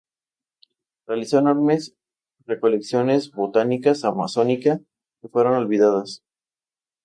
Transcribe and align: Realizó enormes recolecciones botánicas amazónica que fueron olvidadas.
Realizó 1.05 1.37
enormes 1.37 1.93
recolecciones 2.47 3.29
botánicas 3.29 4.03
amazónica 4.03 4.79
que 5.21 5.27
fueron 5.29 5.53
olvidadas. 5.53 6.23